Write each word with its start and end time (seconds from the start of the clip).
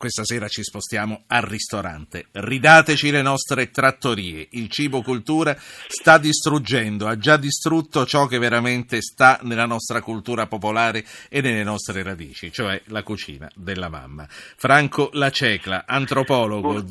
questa 0.00 0.24
sera 0.24 0.48
ci 0.48 0.62
spostiamo 0.62 1.24
al 1.26 1.42
ristorante. 1.42 2.28
Ridateci 2.32 3.10
le 3.10 3.20
nostre 3.20 3.70
trattorie. 3.70 4.48
Il 4.52 4.70
cibo 4.70 5.02
cultura 5.02 5.54
sta 5.58 6.16
distruggendo, 6.16 7.06
ha 7.06 7.18
già 7.18 7.36
distrutto 7.36 8.06
ciò 8.06 8.26
che 8.26 8.38
veramente 8.38 9.02
sta 9.02 9.38
nella 9.42 9.66
nostra 9.66 10.00
cultura 10.00 10.46
popolare 10.46 11.04
e 11.28 11.42
nelle 11.42 11.64
nostre 11.64 12.02
radici, 12.02 12.50
cioè 12.50 12.80
la 12.86 13.02
cucina 13.02 13.50
della 13.54 13.90
mamma. 13.90 14.26
Franco 14.30 15.10
Lacecla, 15.12 15.84
antropologo. 15.86 16.82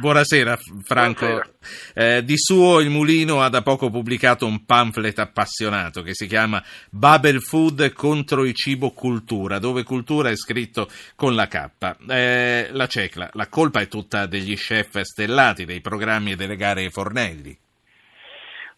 Buonasera 0.00 0.58
Franco. 0.82 1.24
Buonasera. 1.24 1.55
Eh, 1.94 2.24
di 2.24 2.36
suo 2.36 2.80
il 2.80 2.90
Mulino 2.90 3.42
ha 3.42 3.48
da 3.48 3.62
poco 3.62 3.90
pubblicato 3.90 4.46
un 4.46 4.64
pamphlet 4.64 5.18
appassionato 5.18 6.02
che 6.02 6.14
si 6.14 6.26
chiama 6.26 6.62
Babel 6.90 7.40
Food 7.40 7.92
contro 7.92 8.44
il 8.44 8.54
cibo 8.54 8.90
cultura, 8.90 9.58
dove 9.58 9.82
cultura 9.82 10.30
è 10.30 10.36
scritto 10.36 10.88
con 11.14 11.34
la 11.34 11.46
K. 11.46 11.70
Eh, 12.08 12.68
la 12.72 12.86
Cecla, 12.86 13.30
la 13.32 13.48
colpa 13.48 13.80
è 13.80 13.88
tutta 13.88 14.26
degli 14.26 14.54
chef 14.56 15.00
stellati, 15.00 15.64
dei 15.64 15.80
programmi 15.80 16.32
e 16.32 16.36
delle 16.36 16.56
gare 16.56 16.82
ai 16.82 16.90
fornelli. 16.90 17.58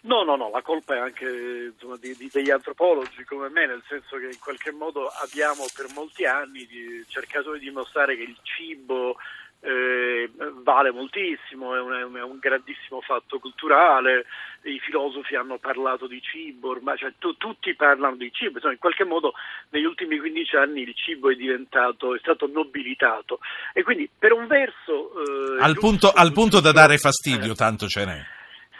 No, 0.01 0.23
no, 0.23 0.37
no, 0.37 0.49
la 0.51 0.63
colpa 0.63 0.95
è 0.95 0.99
anche 0.99 1.73
insomma, 1.73 1.97
di, 1.97 2.15
di, 2.17 2.31
degli 2.33 2.51
antropologi 2.51 3.25
come 3.25 3.49
me, 3.49 3.67
nel 3.67 3.83
senso 3.89 4.17
che 4.17 4.27
in 4.27 4.39
qualche 4.39 4.71
modo 4.71 5.09
abbiamo 5.09 5.67
per 5.75 5.87
molti 5.93 6.25
anni 6.25 6.67
cercato 7.09 7.53
di 7.53 7.59
dimostrare 7.59 8.17
che 8.17 8.23
il 8.23 8.37
cibo 8.43 9.17
eh, 9.61 10.31
vale 10.63 10.93
moltissimo, 10.93 11.75
è 11.75 11.81
un, 11.81 12.15
è 12.15 12.23
un, 12.23 12.39
grandissimo 12.39 13.01
fatto 13.01 13.39
culturale, 13.39 14.27
i 14.63 14.79
filosofi 14.79 15.35
hanno 15.35 15.59
parlato 15.59 16.07
di 16.07 16.21
cibo, 16.21 16.71
ormai 16.71 16.97
cioè, 16.97 17.15
tu, 17.19 17.37
tutti 17.37 17.75
parlano 17.75 18.17
di 18.17 18.31
cibo, 18.33 18.55
insomma, 18.55 18.75
in 18.75 18.79
qualche 18.79 19.05
modo 19.05 19.33
negli 19.71 19.85
ultimi 19.85 20.19
15 20.19 20.57
anni 20.57 20.83
il 20.83 20.95
cibo 20.95 21.31
è 21.31 21.35
diventato, 21.35 22.15
è 22.15 22.19
stato 22.19 22.47
nobilitato 22.47 23.41
e 23.73 23.83
quindi 23.83 24.09
per 24.17 24.33
un 24.33 24.47
verso... 24.47 25.13
Eh, 25.25 25.63
al, 25.63 25.77
punto, 25.77 26.13
al 26.13 26.33
punto 26.33 26.61
da 26.61 26.73
dare 26.73 26.99
fastidio, 26.99 27.53
eh, 27.53 27.57
tanto 27.57 27.87
ce 27.89 28.05
n'è. 28.05 28.37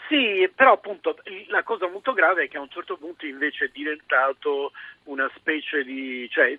Sì, 0.09 0.49
però 0.55 0.71
appunto 0.73 1.17
la 1.49 1.61
cosa 1.61 1.87
molto 1.87 2.13
grave 2.13 2.45
è 2.45 2.47
che 2.47 2.57
a 2.57 2.61
un 2.61 2.69
certo 2.69 2.97
punto 2.97 3.27
invece 3.27 3.65
è 3.65 3.69
diventato 3.71 4.71
una 5.03 5.29
specie 5.35 5.83
di... 5.83 6.27
cioè 6.31 6.57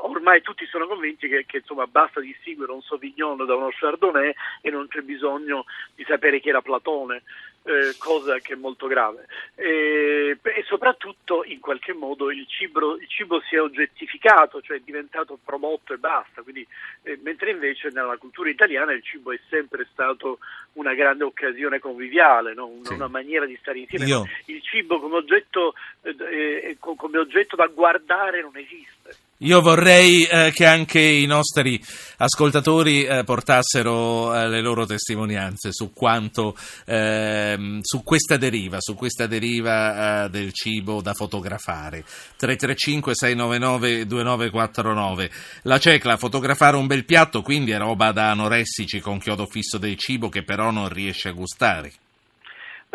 ormai 0.00 0.40
tutti 0.40 0.64
sono 0.64 0.86
convinti 0.86 1.28
che, 1.28 1.44
che 1.44 1.58
insomma 1.58 1.86
basta 1.86 2.20
distinguere 2.20 2.72
un 2.72 2.80
Sauvignon 2.80 3.44
da 3.44 3.54
uno 3.54 3.68
Chardonnay 3.70 4.32
e 4.62 4.70
non 4.70 4.88
c'è 4.88 5.02
bisogno 5.02 5.66
di 5.94 6.04
sapere 6.08 6.40
chi 6.40 6.48
era 6.48 6.62
Platone 6.62 7.22
eh, 7.66 7.96
cosa 7.98 8.38
che 8.38 8.52
è 8.52 8.56
molto 8.56 8.86
grave. 8.86 9.26
E, 9.54 10.38
e, 10.40 10.64
soprattutto 10.66 11.42
in 11.44 11.58
qualche 11.58 11.92
modo 11.92 12.30
il 12.30 12.46
cibo, 12.46 12.96
il 12.96 13.08
cibo, 13.08 13.40
si 13.40 13.56
è 13.56 13.60
oggettificato, 13.60 14.60
cioè 14.62 14.76
è 14.76 14.82
diventato 14.84 15.38
prodotto 15.44 15.92
e 15.92 15.98
basta, 15.98 16.42
Quindi, 16.42 16.66
eh, 17.02 17.18
mentre 17.22 17.50
invece 17.50 17.90
nella 17.90 18.16
cultura 18.18 18.48
italiana 18.48 18.92
il 18.92 19.02
cibo 19.02 19.32
è 19.32 19.40
sempre 19.48 19.86
stato 19.90 20.38
una 20.74 20.94
grande 20.94 21.24
occasione 21.24 21.80
conviviale, 21.80 22.54
no? 22.54 22.66
una, 22.66 22.84
sì. 22.84 22.94
una, 22.94 23.08
maniera 23.08 23.46
di 23.46 23.56
stare 23.60 23.80
insieme. 23.80 24.06
Io... 24.06 24.24
Il 24.46 24.62
cibo 24.62 25.00
come 25.00 25.16
oggetto, 25.16 25.74
eh, 26.02 26.14
eh 26.18 26.76
come 26.78 27.18
oggetto 27.18 27.56
da 27.56 27.66
guardare 27.66 28.42
non 28.42 28.56
esiste. 28.56 29.25
Io 29.40 29.60
vorrei 29.60 30.24
eh, 30.24 30.50
che 30.54 30.64
anche 30.64 30.98
i 30.98 31.26
nostri 31.26 31.78
ascoltatori 32.16 33.04
eh, 33.04 33.22
portassero 33.22 34.34
eh, 34.34 34.48
le 34.48 34.62
loro 34.62 34.86
testimonianze 34.86 35.74
su 35.74 35.92
quanto, 35.92 36.56
ehm, 36.86 37.80
su 37.82 38.02
questa 38.02 38.38
deriva, 38.38 38.78
su 38.80 38.94
questa 38.94 39.26
deriva 39.26 40.24
eh, 40.24 40.30
del 40.30 40.54
cibo 40.54 41.02
da 41.02 41.12
fotografare. 41.12 42.02
335 42.38 43.14
699 43.14 44.06
2949. 44.06 45.30
La 45.64 45.78
cecla, 45.78 46.16
fotografare 46.16 46.78
un 46.78 46.86
bel 46.86 47.04
piatto, 47.04 47.42
quindi 47.42 47.72
è 47.72 47.78
roba 47.78 48.12
da 48.12 48.30
anoressici 48.30 49.00
con 49.00 49.18
chiodo 49.18 49.44
fisso 49.44 49.76
del 49.76 49.96
cibo 49.98 50.30
che 50.30 50.44
però 50.44 50.70
non 50.70 50.88
riesce 50.88 51.28
a 51.28 51.32
gustare. 51.32 51.92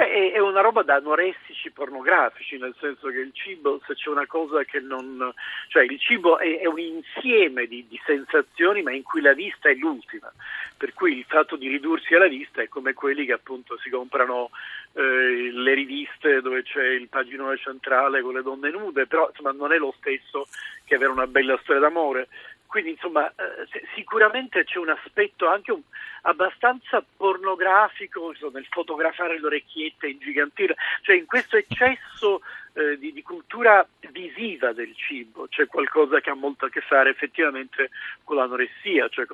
Beh, 0.01 0.31
è 0.31 0.39
una 0.39 0.61
roba 0.61 0.81
da 0.81 0.95
anoressici 0.95 1.69
pornografici, 1.69 2.57
nel 2.57 2.73
senso 2.79 3.09
che 3.09 3.19
il 3.19 3.29
cibo, 3.33 3.79
se 3.85 3.93
c'è 3.93 4.09
una 4.09 4.25
cosa 4.25 4.63
che 4.63 4.79
non... 4.79 5.31
cioè 5.67 5.83
il 5.83 5.99
cibo 5.99 6.39
è, 6.39 6.57
è 6.57 6.65
un 6.65 6.79
insieme 6.79 7.67
di, 7.67 7.85
di, 7.87 8.01
sensazioni, 8.03 8.81
ma 8.81 8.91
in 8.91 9.03
cui 9.03 9.21
la 9.21 9.33
vista 9.33 9.69
è 9.69 9.75
l'ultima. 9.75 10.33
Per 10.75 10.93
cui 10.93 11.19
il 11.19 11.25
fatto 11.27 11.55
di 11.55 11.67
ridursi 11.67 12.15
alla 12.15 12.27
vista 12.27 12.63
è 12.63 12.67
come 12.67 12.95
quelli 12.95 13.25
che 13.25 13.33
appunto 13.33 13.77
si 13.77 13.91
comprano 13.91 14.49
eh, 14.93 15.51
le 15.51 15.73
riviste 15.75 16.41
dove 16.41 16.63
c'è 16.63 16.83
il 16.83 17.07
paginone 17.07 17.57
centrale 17.57 18.23
con 18.23 18.33
le 18.33 18.41
donne 18.41 18.71
nude, 18.71 19.05
però 19.05 19.27
insomma 19.29 19.51
non 19.51 19.71
è 19.71 19.77
lo 19.77 19.93
stesso 19.99 20.47
che 20.83 20.95
avere 20.95 21.11
una 21.11 21.27
bella 21.27 21.59
storia 21.61 21.79
d'amore. 21.79 22.27
Quindi 22.71 22.91
insomma 22.91 23.27
eh, 23.27 23.67
sicuramente 23.95 24.63
c'è 24.63 24.77
un 24.77 24.87
aspetto 24.87 25.45
anche 25.45 25.73
un, 25.73 25.81
abbastanza 26.21 27.03
pornografico 27.17 28.29
insomma, 28.29 28.59
nel 28.59 28.67
fotografare 28.69 29.37
le 29.37 29.45
orecchiette, 29.45 30.07
ingigantire, 30.07 30.75
cioè 31.01 31.17
in 31.17 31.25
questo 31.25 31.57
eccesso 31.57 32.39
eh, 32.71 32.97
di, 32.97 33.11
di, 33.11 33.21
cultura 33.23 33.85
visiva 34.13 34.71
del 34.71 34.95
cibo, 34.95 35.47
c'è 35.49 35.67
qualcosa 35.67 36.21
che 36.21 36.29
ha 36.29 36.33
molto 36.33 36.67
a 36.67 36.69
che 36.69 36.79
fare 36.79 37.09
effettivamente 37.09 37.89
con 38.23 38.37
l'anoressia, 38.37 39.09
cioè 39.09 39.25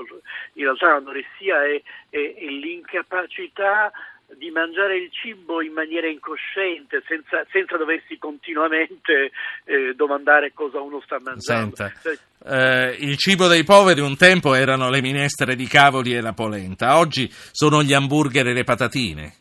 in 0.54 0.64
realtà 0.64 0.94
l'anoressia 0.94 1.64
è, 1.64 1.80
è, 2.10 2.34
è 2.40 2.46
l'incapacità 2.46 3.92
di 4.36 4.50
mangiare 4.50 4.98
il 4.98 5.12
cibo 5.12 5.62
in 5.62 5.74
maniera 5.74 6.08
incosciente, 6.08 7.04
senza, 7.08 7.46
senza 7.52 7.78
doversi 7.78 8.18
continuamente 8.18 9.32
eh, 9.66 9.94
domandare 9.96 10.54
cosa 10.54 10.82
uno 10.82 11.00
sta 11.02 11.20
mangiando. 11.20 11.76
Senta, 11.76 12.00
cioè, 12.02 12.18
eh, 12.50 12.96
il 13.00 13.18
cibo 13.18 13.48
dei 13.48 13.64
poveri 13.64 14.02
un 14.02 14.16
tempo 14.18 14.54
erano 14.54 14.90
le 14.90 15.02
minestre 15.02 15.56
di 15.56 15.68
cavoli 15.68 16.16
e 16.16 16.22
la 16.22 16.34
polenta, 16.34 16.98
oggi 16.98 17.30
sono 17.30 17.84
gli 17.84 17.94
hamburger 17.94 18.48
e 18.48 18.54
le 18.54 18.64
patatine. 18.64 19.34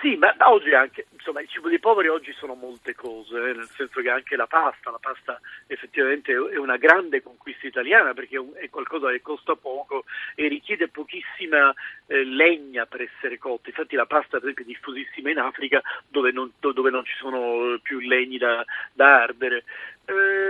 Sì, 0.00 0.16
ma 0.16 0.34
oggi 0.48 0.72
anche, 0.72 1.08
insomma, 1.12 1.42
il 1.42 1.48
cibo 1.48 1.68
dei 1.68 1.78
poveri 1.78 2.08
oggi 2.08 2.32
sono 2.32 2.54
molte 2.54 2.94
cose, 2.94 3.36
eh, 3.36 3.52
nel 3.52 3.68
senso 3.76 4.00
che 4.00 4.08
anche 4.08 4.34
la 4.34 4.46
pasta, 4.46 4.90
la 4.90 4.98
pasta 4.98 5.38
effettivamente 5.66 6.32
è 6.32 6.56
una 6.56 6.78
grande 6.78 7.22
conquista 7.22 7.66
italiana 7.66 8.14
perché 8.14 8.42
è 8.54 8.70
qualcosa 8.70 9.10
che 9.10 9.20
costa 9.20 9.56
poco 9.56 10.04
e 10.34 10.48
richiede 10.48 10.88
pochissima 10.88 11.74
eh, 12.06 12.24
legna 12.24 12.86
per 12.86 13.02
essere 13.02 13.36
cotta. 13.36 13.68
Infatti 13.68 13.94
la 13.94 14.06
pasta 14.06 14.38
per 14.38 14.48
esempio 14.48 14.64
è 14.64 14.68
diffusissima 14.68 15.30
in 15.32 15.38
Africa 15.38 15.82
dove 16.08 16.32
non, 16.32 16.50
dove 16.58 16.88
non 16.88 17.04
ci 17.04 17.16
sono 17.18 17.78
più 17.82 17.98
legni 17.98 18.38
da, 18.38 18.64
da 18.94 19.22
ardere. 19.22 19.64
Eh, 20.06 20.49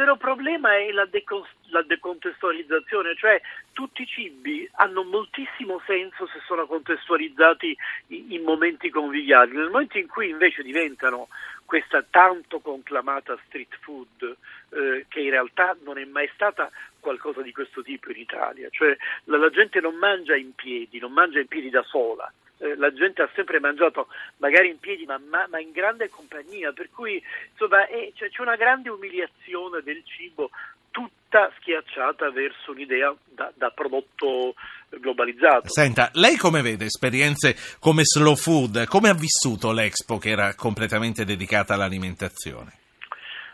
vero 0.00 0.16
problema 0.16 0.76
è 0.76 0.90
la, 0.92 1.04
decon- 1.04 1.46
la, 1.68 1.82
decontestualizzazione, 1.82 3.14
cioè 3.16 3.40
tutti 3.72 4.02
i 4.02 4.06
cibi 4.06 4.68
hanno 4.76 5.04
moltissimo 5.04 5.80
senso 5.86 6.26
se 6.26 6.40
sono 6.46 6.66
contestualizzati 6.66 7.76
in, 8.08 8.42
momenti 8.42 8.88
conviviali. 8.90 9.54
Nel 9.54 9.70
momento 9.70 9.98
in 9.98 10.08
cui 10.08 10.30
invece 10.30 10.62
diventano 10.62 11.28
questa 11.66 12.02
tanto 12.08 12.60
conclamata 12.60 13.38
street 13.46 13.76
food, 13.80 14.36
eh, 14.70 15.06
che 15.08 15.20
in 15.20 15.30
realtà 15.30 15.76
non 15.84 15.98
è 15.98 16.04
mai 16.04 16.28
stata 16.34 16.70
qualcosa 16.98 17.42
di 17.42 17.52
questo 17.52 17.82
tipo 17.82 18.10
in 18.10 18.18
Italia, 18.18 18.68
cioè 18.70 18.96
la, 19.24 19.36
la 19.36 19.50
gente 19.50 19.80
non 19.80 19.94
mangia 19.96 20.34
in 20.34 20.54
piedi, 20.54 20.98
non 20.98 21.12
mangia 21.12 21.40
in 21.40 21.46
piedi 21.46 21.70
da 21.70 21.82
sola, 21.82 22.30
eh, 22.60 22.76
la 22.76 22.92
gente 22.92 23.22
ha 23.22 23.30
sempre 23.34 23.58
mangiato 23.58 24.08
magari 24.36 24.68
in 24.68 24.78
piedi 24.78 25.04
ma, 25.06 25.18
ma, 25.18 25.46
ma 25.50 25.58
in 25.58 25.72
grande 25.72 26.08
compagnia, 26.08 26.72
per 26.72 26.90
cui 26.90 27.22
insomma 27.50 27.86
è, 27.86 28.12
cioè, 28.14 28.28
c'è 28.28 28.42
una 28.42 28.56
grande 28.56 28.90
umiliazione 28.90 29.82
del 29.82 30.02
cibo 30.04 30.50
tutta 30.90 31.50
schiacciata 31.58 32.30
verso 32.30 32.72
un'idea 32.72 33.14
da, 33.24 33.52
da, 33.54 33.70
prodotto 33.70 34.54
globalizzato. 34.88 35.68
Senta, 35.68 36.10
lei 36.14 36.36
come 36.36 36.62
vede 36.62 36.86
esperienze 36.86 37.56
come 37.78 38.02
slow 38.04 38.34
food? 38.34 38.86
Come 38.86 39.08
ha 39.08 39.14
vissuto 39.14 39.72
l'Expo 39.72 40.18
che 40.18 40.30
era 40.30 40.54
completamente 40.54 41.24
dedicata 41.24 41.74
all'alimentazione? 41.74 42.79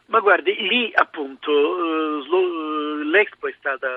Ma 0.06 0.20
guardi, 0.20 0.54
lì 0.68 0.92
appunto 0.94 1.50
uh, 1.50 3.02
l'Expo 3.02 3.48
è 3.48 3.54
stata 3.58 3.88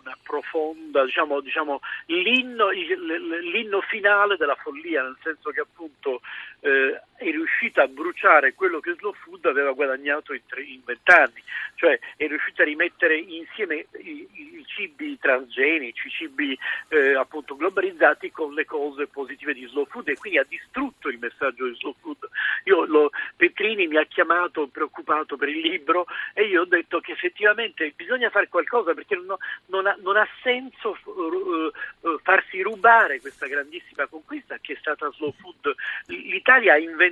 una 0.00 0.16
profonda, 0.22 1.04
diciamo, 1.04 1.40
diciamo 1.40 1.80
l'inno, 2.06 2.70
l'inno, 2.70 3.80
finale 3.82 4.36
della 4.38 4.54
follia, 4.54 5.02
nel 5.02 5.16
senso 5.22 5.50
che 5.50 5.60
appunto 5.60 6.22
eh, 6.60 7.00
è 7.18 7.30
riuscita 7.30 7.82
a 7.82 7.88
bruciare 7.88 8.54
quello 8.54 8.78
che 8.78 8.94
Slow 8.94 9.12
Food 9.12 9.44
aveva 9.46 9.72
guadagnato 9.72 10.32
in, 10.32 10.80
vent'anni, 10.84 11.42
cioè 11.74 11.98
è 12.16 12.26
riuscita 12.28 12.62
a 12.62 12.66
rimettere 12.66 13.16
insieme 13.18 13.86
i, 13.98 14.26
i 14.30 14.64
cibi 14.66 15.18
transgenici, 15.18 16.06
i 16.06 16.10
cibi 16.10 16.58
eh, 16.88 17.14
appunto 17.14 17.56
globalizzati 17.56 18.30
con 18.30 18.54
le 18.54 18.64
cose 18.64 19.08
positive 19.08 19.52
di 19.52 19.66
Slow 19.66 19.86
Food 19.86 20.08
e 20.10 20.16
quindi 20.16 20.38
ha 20.38 20.46
distrutto 20.48 21.08
il 21.08 21.18
messaggio 21.18 21.66
di 21.66 21.74
Slow 21.74 21.94
Food. 22.00 22.28
Io, 22.64 22.84
lo, 22.84 23.10
Petrini 23.36 23.88
mi 23.88 23.96
ha 23.96 24.04
chiamato 24.04 24.68
preoccupato 24.68 25.36
per 25.36 25.48
il 25.48 25.58
libro 25.58 26.06
e 26.34 26.44
io 26.44 26.62
ho 26.62 26.66
detto 26.66 27.00
che 27.00 27.12
effettivamente 27.12 27.92
bisogna 27.96 28.30
fare 28.30 28.48
qualcosa 28.48 28.94
perché 28.94 29.16
non, 29.16 29.36
non, 29.66 29.86
ha, 29.86 29.96
non 30.00 30.16
ha, 30.16 30.26
senso 30.42 30.96
uh, 31.04 31.72
uh, 32.08 32.18
farsi 32.22 32.62
rubare 32.62 33.20
questa 33.20 33.48
grandissima 33.48 34.06
conquista 34.06 34.56
che 34.60 34.74
è 34.74 34.76
stata 34.78 35.10
Slow 35.12 35.34
Food. 35.40 35.74
L'Italia 36.06 36.74
ha 36.74 36.78
inventato 36.78 37.07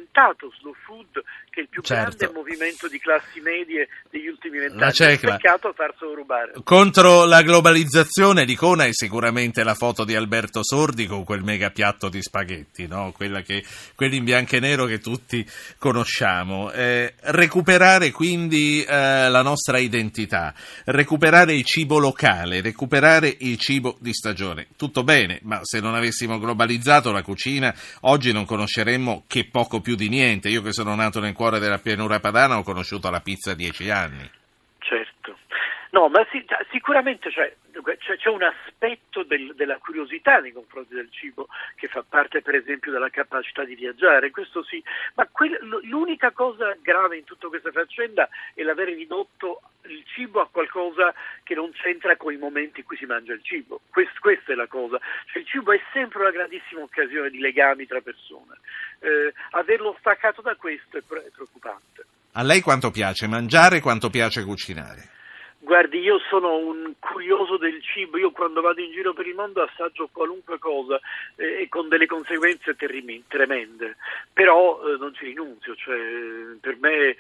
Slow 0.59 0.75
Food 0.85 1.23
che 1.57 1.61
è 1.61 1.63
il 1.63 1.69
più 1.69 1.83
certo. 1.83 2.17
grande 2.17 2.39
movimento 2.39 2.89
di 2.89 2.99
classi 2.99 3.41
medie 3.41 3.89
degli 4.11 4.27
ultimi 4.27 4.59
vent'anni. 4.59 5.19
Peccato 5.19 5.73
farselo 5.73 6.15
rubare. 6.15 6.53
Contro 6.63 7.25
la 7.25 7.43
globalizzazione 7.43 8.45
l'icona 8.45 8.85
è 8.85 8.93
sicuramente 8.93 9.63
la 9.63 9.75
foto 9.75 10.05
di 10.05 10.15
Alberto 10.15 10.63
Sordi 10.63 11.07
con 11.07 11.25
quel 11.25 11.43
mega 11.43 11.71
piatto 11.71 12.09
di 12.09 12.21
spaghetti, 12.21 12.87
no? 12.87 13.13
Quella 13.13 13.41
che, 13.41 13.65
quelli 13.95 14.17
in 14.17 14.25
bianco 14.25 14.57
e 14.57 14.61
nero 14.61 14.85
che 14.85 14.99
tutti 14.99 15.49
conosciamo. 15.79 16.71
Eh, 16.73 17.15
recuperare 17.21 18.11
quindi 18.11 18.85
eh, 18.85 19.29
la 19.31 19.43
nostra 19.43 19.79
identità, 19.79 20.53
recuperare 20.85 21.55
il 21.55 21.65
cibo 21.65 21.99
locale, 21.99 22.61
recuperare 22.61 23.35
il 23.39 23.57
cibo 23.59 23.97
di 24.01 24.13
stagione. 24.13 24.67
Tutto 24.77 25.05
bene, 25.05 25.39
ma 25.43 25.61
se 25.63 25.81
non 25.81 25.95
avessimo 25.95 26.39
globalizzato 26.39 27.13
la 27.13 27.23
cucina, 27.23 27.75
oggi 28.01 28.33
non 28.33 28.45
conosceremmo 28.45 29.25
che 29.27 29.49
poco 29.51 29.81
più 29.81 29.86
di 29.95 30.09
niente. 30.09 30.49
Io 30.49 30.63
che 30.63 30.73
sono 30.73 30.95
nato 30.95 31.21
nel 31.21 31.35
cuore 31.35 31.59
della 31.59 31.79
pianura 31.79 32.21
padana 32.21 32.59
ho 32.59 32.63
conosciuto 32.63 33.11
la 33.11 33.21
pizza 33.21 33.55
dieci 33.55 33.91
anni. 33.91 34.29
Certo. 34.79 35.39
No, 35.91 36.09
ma 36.09 36.27
sì, 36.31 36.45
sicuramente 36.71 37.31
cioè, 37.31 37.55
c'è 37.95 38.29
un 38.29 38.43
aspetto 38.43 39.23
del, 39.23 39.55
della 39.55 39.79
curiosità 39.79 40.39
nei 40.39 40.53
confronti 40.53 40.95
del 40.95 41.09
cibo 41.11 41.49
che 41.77 41.87
fa 41.87 42.05
parte 42.07 42.43
per 42.43 42.57
esempio 42.57 42.91
della 42.91 43.11
capacità 43.11 43.65
di 43.65 43.75
viaggiare, 43.75 44.31
questo 44.31 44.65
sì, 44.65 44.83
ma 45.15 45.27
quel, 45.31 45.57
l'unica 45.85 46.33
cosa 46.33 46.77
grave 46.81 47.19
in 47.19 47.25
tutta 47.25 47.49
questa 47.49 47.71
faccenda 47.71 48.29
è 48.55 48.63
l'aver 48.63 48.89
ridotto 48.89 49.63
il 49.87 50.03
cibo 50.07 50.41
a 50.41 50.49
qualcosa 50.49 51.15
che 51.43 51.55
non 51.55 51.71
c'entra 51.73 52.17
con 52.17 52.33
i 52.33 52.37
momenti 52.37 52.81
in 52.81 52.87
cui 52.87 52.97
si 52.97 53.07
mangia 53.07 53.33
il 53.33 53.43
cibo, 53.43 53.81
Quest, 53.91 54.19
questa 54.19 54.53
è 54.53 54.57
la 54.57 54.67
cosa, 54.67 54.99
cioè, 55.27 55.43
il 55.43 55.49
cibo 55.49 55.73
è 55.73 55.81
sempre 55.93 56.21
una 56.21 56.31
grandissima 56.31 56.83
occasione 56.83 57.31
di 57.31 57.39
legami 57.39 57.87
tra 57.87 58.01
persone, 58.01 58.59
eh, 59.01 59.33
averlo 59.51 59.97
staccato 60.01 60.43
da 60.43 60.57
questo 60.57 60.97
è, 60.97 61.01
è 61.01 61.31
preoccupante. 61.33 62.05
A 62.33 62.43
lei 62.43 62.61
quanto 62.61 62.91
piace 62.91 63.27
mangiare 63.27 63.77
e 63.77 63.81
quanto 63.81 64.11
piace 64.11 64.45
cucinare? 64.45 65.15
Guardi, 65.67 65.99
io 65.99 66.21
sono 66.31 66.59
un 66.59 66.93
curioso 67.01 67.57
del 67.57 67.83
cibo, 67.83 68.19
io 68.19 68.31
quando 68.31 68.61
vado 68.61 68.81
in 68.81 68.93
giro 68.93 69.13
per 69.13 69.27
il 69.27 69.35
mondo 69.35 69.63
assaggio 69.63 70.09
qualunque 70.13 70.61
cosa 70.61 71.01
eh, 71.35 71.63
e 71.63 71.69
con 71.69 71.89
delle 71.89 72.07
conseguenze 72.07 72.77
tremende, 72.77 73.97
però 74.33 74.81
eh, 74.87 74.97
non 74.97 75.13
ci 75.13 75.25
rinunzio, 75.25 75.75
cioè, 75.75 75.99
per 76.61 76.77
me 76.79 77.17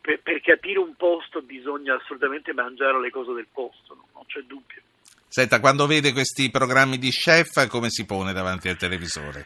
per, 0.00 0.20
per, 0.20 0.40
capire 0.42 0.78
un 0.78 0.94
posto 0.94 1.42
bisogna 1.42 1.96
assolutamente 1.96 2.52
mangiare 2.52 3.00
le 3.00 3.10
cose 3.10 3.32
del 3.32 3.48
posto, 3.52 3.94
no? 3.96 4.06
non 4.14 4.22
c'è 4.26 4.42
dubbio. 4.42 4.80
Senta, 5.26 5.58
quando 5.58 5.88
vede 5.88 6.12
questi 6.12 6.50
programmi 6.52 6.98
di 6.98 7.10
chef 7.10 7.66
come 7.66 7.90
si 7.90 8.06
pone 8.06 8.32
davanti 8.32 8.68
al 8.68 8.76
televisore? 8.76 9.44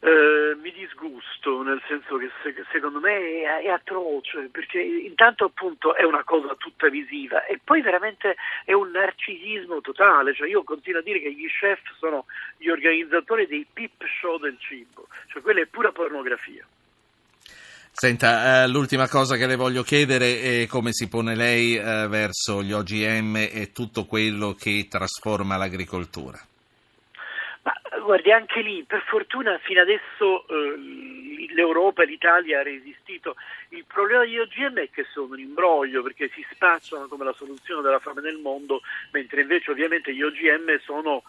Eh, 0.00 0.45
disgusto, 0.86 1.62
nel 1.62 1.82
senso 1.86 2.16
che 2.16 2.30
se, 2.42 2.54
secondo 2.70 3.00
me 3.00 3.42
è, 3.42 3.62
è, 3.64 3.68
atroce, 3.68 4.48
perché 4.50 4.80
intanto 4.80 5.44
appunto 5.44 5.94
è 5.94 6.04
una 6.04 6.24
cosa 6.24 6.54
tutta 6.56 6.88
visiva 6.88 7.44
e 7.44 7.60
poi 7.62 7.82
veramente 7.82 8.36
è 8.64 8.72
un 8.72 8.90
narcisismo 8.90 9.80
totale, 9.80 10.34
cioè 10.34 10.48
io 10.48 10.62
continuo 10.62 11.00
a 11.00 11.02
dire 11.02 11.20
che 11.20 11.32
gli 11.32 11.46
chef 11.48 11.80
sono 11.98 12.26
gli 12.56 12.68
organizzatori 12.68 13.46
dei 13.46 13.66
pip 13.70 14.04
show 14.20 14.38
del 14.38 14.56
cibo, 14.58 15.08
cioè 15.28 15.42
quella 15.42 15.60
è 15.60 15.66
pura 15.66 15.92
pornografia. 15.92 16.66
Senta, 17.98 18.62
eh, 18.62 18.68
l'ultima 18.68 19.08
cosa 19.08 19.36
che 19.36 19.46
le 19.46 19.56
voglio 19.56 19.82
chiedere 19.82 20.62
è 20.62 20.66
come 20.66 20.92
si 20.92 21.08
pone 21.08 21.34
lei 21.34 21.76
eh, 21.76 22.06
verso 22.08 22.62
gli 22.62 22.72
OGM 22.72 23.36
e 23.36 23.70
tutto 23.72 24.04
quello 24.04 24.52
che 24.52 24.86
trasforma 24.88 25.56
l'agricoltura 25.56 26.38
guardi, 28.02 28.30
anche 28.30 28.60
lì, 28.60 28.84
per 28.84 29.02
fortuna 29.02 29.58
fino 29.58 29.80
adesso 29.80 30.46
eh, 30.48 31.54
l'Europa 31.54 32.02
e 32.02 32.06
l'Italia 32.06 32.60
ha 32.60 32.62
resistito. 32.62 33.36
Il 33.70 33.84
problema 33.86 34.24
degli 34.24 34.38
OGM 34.38 34.78
è 34.78 34.90
che 34.90 35.04
sono 35.10 35.32
un 35.32 35.40
imbroglio 35.40 36.02
perché 36.02 36.30
si 36.34 36.44
spacciano 36.52 37.06
come 37.08 37.24
la 37.24 37.32
soluzione 37.32 37.82
della 37.82 37.98
fame 37.98 38.20
nel 38.20 38.38
mondo, 38.38 38.82
mentre 39.12 39.40
invece 39.40 39.70
ovviamente 39.70 40.14
gli 40.14 40.22
OGM 40.22 40.78
sono 40.80 41.22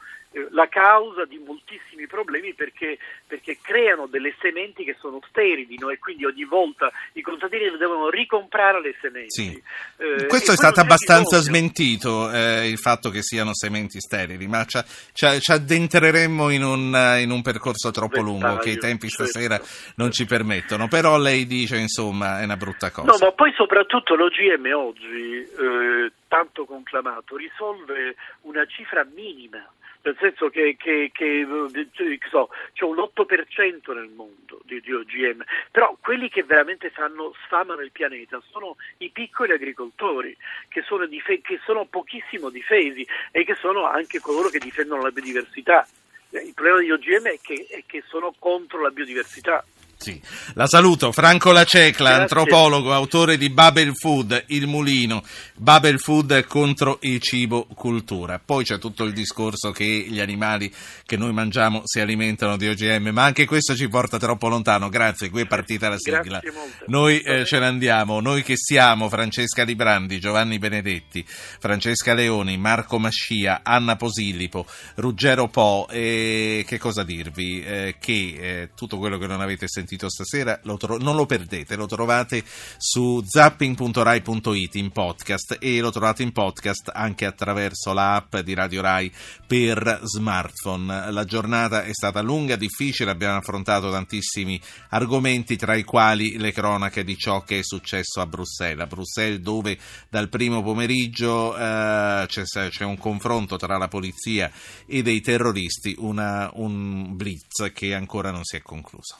la 0.51 0.67
causa 0.67 1.25
di 1.25 1.37
moltissimi 1.37 2.07
problemi 2.07 2.53
perché, 2.53 2.97
perché, 3.25 3.57
creano 3.61 4.07
delle 4.07 4.35
sementi 4.39 4.83
che 4.83 4.95
sono 4.99 5.19
sterili 5.27 5.75
no? 5.77 5.89
e 5.89 5.99
quindi 5.99 6.25
ogni 6.25 6.45
volta 6.45 6.91
i 7.13 7.21
contadini 7.21 7.75
devono 7.77 8.09
ricomprare 8.09 8.81
le 8.81 8.95
sementi. 9.01 9.29
Sì. 9.29 9.63
Eh, 9.97 10.25
Questo 10.27 10.51
è 10.51 10.55
stato 10.55 10.79
abbastanza 10.79 11.37
smentito, 11.39 12.31
eh, 12.31 12.69
il 12.69 12.77
fatto 12.77 13.09
che 13.09 13.21
siano 13.21 13.53
sementi 13.53 13.99
sterili, 13.99 14.47
ma 14.47 14.65
ci, 14.65 14.79
ci, 15.13 15.39
ci 15.39 15.51
addentreremo 15.51 16.49
in 16.49 16.63
un, 16.63 17.17
in 17.19 17.31
un, 17.31 17.41
percorso 17.41 17.91
troppo 17.91 18.21
lungo 18.21 18.57
che 18.57 18.71
i 18.71 18.77
tempi 18.77 19.07
certo. 19.09 19.25
stasera 19.25 19.59
non 19.95 20.11
ci 20.11 20.25
permettono, 20.25 20.87
però 20.87 21.17
lei 21.17 21.45
dice 21.45 21.77
insomma 21.77 22.41
è 22.41 22.43
una 22.43 22.57
brutta 22.57 22.91
cosa. 22.91 23.11
No, 23.11 23.17
ma 23.19 23.31
poi 23.31 23.53
soprattutto 23.53 24.15
l'OGM 24.15 24.71
oggi, 24.75 25.41
eh, 25.41 26.11
tanto 26.27 26.65
conclamato, 26.65 27.35
risolve 27.35 28.15
una 28.41 28.65
cifra 28.65 29.05
minima 29.13 29.65
nel 30.07 30.17
senso 30.19 30.49
che, 30.49 30.77
che, 30.79 31.11
che 31.13 31.45
so, 32.29 32.49
c'è 32.71 32.85
un 32.85 32.95
8% 32.95 33.93
nel 33.93 34.09
mondo 34.15 34.61
di, 34.63 34.79
di, 34.79 34.93
OGM, 34.93 35.43
però 35.69 35.97
quelli 35.99 36.29
che 36.29 36.43
veramente 36.43 36.89
fanno, 36.91 37.33
sfamano 37.45 37.81
il 37.81 37.91
pianeta 37.91 38.41
sono 38.49 38.77
i 38.99 39.09
piccoli 39.09 39.51
agricoltori, 39.51 40.35
che 40.69 40.81
sono, 40.83 41.05
dife- 41.07 41.41
che 41.41 41.59
sono 41.65 41.85
pochissimo 41.85 42.49
difesi 42.49 43.05
e 43.31 43.43
che 43.43 43.55
sono 43.55 43.85
anche 43.85 44.19
coloro 44.19 44.47
che 44.47 44.59
difendono 44.59 45.01
la 45.01 45.11
biodiversità. 45.11 45.85
Il 46.29 46.53
problema 46.53 46.79
degli 46.79 46.91
OGM 46.91 47.27
è 47.27 47.39
che, 47.41 47.67
è 47.69 47.83
che 47.85 48.03
sono 48.07 48.33
contro 48.39 48.81
la 48.81 48.91
biodiversità. 48.91 49.65
Sì. 49.97 50.21
La 50.53 50.67
saluto, 50.67 51.11
Franco 51.11 51.51
Lacecla, 51.51 52.09
Grazie. 52.09 52.21
antropologo, 52.21 52.93
autore 52.93 53.35
di 53.35 53.49
Babel 53.49 53.95
Food, 53.95 54.43
Il 54.47 54.67
Mulino, 54.67 55.23
Babel 55.55 55.99
Food 55.99 56.45
contro 56.45 56.99
il 57.01 57.19
cibo 57.19 57.67
cultura. 57.73 58.39
Poi 58.39 58.63
c'è 58.63 58.77
tutto 58.77 59.03
il 59.03 59.13
discorso 59.13 59.71
che 59.71 59.83
gli 60.07 60.19
animali 60.19 60.71
che 61.05 61.17
noi 61.17 61.33
mangiamo 61.33 61.81
si 61.83 61.99
alimentano 61.99 62.57
di 62.57 62.67
OGM, 62.67 63.09
ma 63.09 63.23
anche 63.23 63.45
questo 63.45 63.75
ci 63.75 63.89
porta 63.89 64.17
troppo 64.19 64.47
lontano. 64.47 64.87
Grazie, 64.87 65.31
qui 65.31 65.41
è 65.41 65.47
partita 65.47 65.89
la 65.89 65.97
sigla. 65.97 66.41
Noi 66.85 67.19
eh, 67.21 67.43
ce 67.43 67.57
ne 67.59 67.65
andiamo, 67.65 68.19
noi 68.19 68.43
che 68.43 68.55
siamo 68.55 69.09
Francesca 69.09 69.63
Librandi, 69.63 70.19
Giovanni 70.19 70.59
Benedetti, 70.59 71.25
Francesca 71.27 72.13
Leoni, 72.13 72.55
Marco 72.57 72.99
Mascia, 72.99 73.61
Anna 73.63 73.95
Posillipo, 73.95 74.65
Ruggero 74.95 75.47
Po, 75.47 75.87
e 75.89 76.63
che 76.67 76.77
cosa 76.77 77.03
dirvi? 77.03 77.63
Eh, 77.63 77.95
che 77.99 78.35
eh, 78.39 78.69
tutto 78.75 78.99
quello 78.99 79.17
che 79.17 79.25
non 79.25 79.41
avete 79.41 79.67
sentito 79.67 79.85
sentito 79.87 80.09
stasera, 80.09 80.59
lo 80.63 80.75
tro- 80.75 80.97
non 80.97 81.15
lo 81.15 81.25
perdete, 81.25 81.77
lo 81.77 81.85
trovate 81.85 82.43
su 82.77 83.23
zapping.rai.it 83.25 84.75
in 84.75 84.91
podcast 84.91 85.57
e 85.61 85.79
lo 85.79 85.91
trovate 85.91 86.23
in 86.23 86.33
podcast 86.33 86.91
anche 86.93 87.25
attraverso 87.25 87.93
l'app 87.93 88.35
di 88.37 88.53
Radio 88.53 88.81
Rai 88.81 89.09
per 89.47 90.01
smartphone. 90.03 91.09
La 91.11 91.23
giornata 91.23 91.85
è 91.85 91.93
stata 91.93 92.21
lunga, 92.21 92.57
difficile, 92.57 93.11
abbiamo 93.11 93.37
affrontato 93.37 93.89
tantissimi 93.89 94.59
argomenti, 94.89 95.55
tra 95.55 95.75
i 95.75 95.83
quali 95.83 96.37
le 96.37 96.51
cronache 96.51 97.05
di 97.05 97.15
ciò 97.15 97.43
che 97.43 97.59
è 97.59 97.63
successo 97.63 98.19
a 98.19 98.27
Bruxelles. 98.27 98.83
A 98.83 98.87
Bruxelles 98.87 99.39
dove 99.39 99.77
dal 100.09 100.27
primo 100.27 100.61
pomeriggio 100.61 101.55
eh, 101.55 102.25
c'è, 102.27 102.43
c'è, 102.43 102.83
un 102.83 102.97
confronto 102.97 103.55
tra 103.55 103.77
la 103.77 103.87
polizia 103.87 104.51
e 104.85 105.01
dei 105.01 105.21
terroristi, 105.21 105.95
una, 105.99 106.49
un 106.55 107.15
blitz 107.15 107.71
che 107.73 107.93
ancora 107.93 108.31
non 108.31 108.43
si 108.43 108.57
è 108.57 108.61
concluso. 108.61 109.17